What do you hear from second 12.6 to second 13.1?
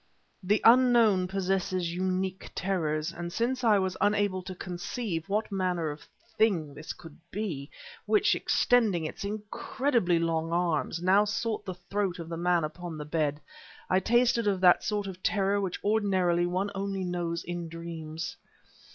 upon the